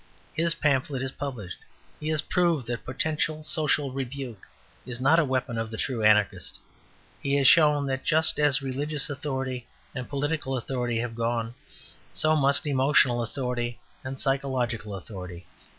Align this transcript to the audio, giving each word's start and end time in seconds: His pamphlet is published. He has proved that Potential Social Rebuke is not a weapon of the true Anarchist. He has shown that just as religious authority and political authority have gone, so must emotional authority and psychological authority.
His 0.33 0.55
pamphlet 0.55 1.03
is 1.03 1.11
published. 1.11 1.59
He 1.99 2.07
has 2.07 2.23
proved 2.23 2.65
that 2.65 2.83
Potential 2.85 3.43
Social 3.43 3.91
Rebuke 3.91 4.47
is 4.83 4.99
not 4.99 5.19
a 5.19 5.23
weapon 5.23 5.59
of 5.59 5.69
the 5.69 5.77
true 5.77 6.01
Anarchist. 6.01 6.57
He 7.21 7.35
has 7.35 7.47
shown 7.47 7.85
that 7.85 8.03
just 8.03 8.39
as 8.39 8.63
religious 8.63 9.11
authority 9.11 9.67
and 9.93 10.09
political 10.09 10.57
authority 10.57 10.97
have 10.97 11.13
gone, 11.13 11.53
so 12.13 12.35
must 12.35 12.65
emotional 12.65 13.21
authority 13.21 13.79
and 14.03 14.17
psychological 14.17 14.95
authority. 14.95 15.45